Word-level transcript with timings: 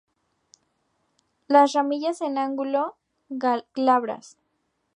Las 1.47 1.73
ramillas 1.73 2.21
en 2.21 2.39
ángulo, 2.39 2.95
glabras. 3.29 4.35